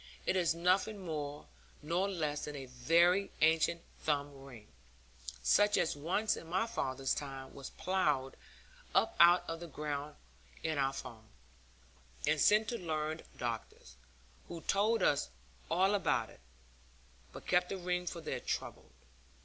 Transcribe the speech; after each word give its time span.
It 0.25 0.35
is 0.35 0.55
nothing 0.55 0.97
more 1.05 1.45
nor 1.83 2.09
less 2.09 2.45
than 2.45 2.55
a 2.55 2.65
very 2.65 3.29
ancient 3.41 3.83
thumb 3.99 4.33
ring, 4.43 4.67
such 5.43 5.77
as 5.77 5.95
once 5.95 6.35
in 6.35 6.47
my 6.47 6.65
father's 6.65 7.13
time 7.13 7.53
was 7.53 7.69
ploughed 7.69 8.35
up 8.95 9.15
out 9.19 9.47
of 9.47 9.59
the 9.59 9.67
ground 9.67 10.15
in 10.63 10.79
our 10.79 10.91
farm, 10.93 11.29
and 12.25 12.41
sent 12.41 12.67
to 12.69 12.79
learned 12.79 13.23
doctors, 13.37 13.93
who 14.47 14.61
told 14.61 15.03
us 15.03 15.29
all 15.69 15.93
about 15.93 16.31
it, 16.31 16.39
but 17.31 17.45
kept 17.45 17.69
the 17.69 17.77
ring 17.77 18.07
for 18.07 18.21
their 18.21 18.39
trouble. 18.39 18.89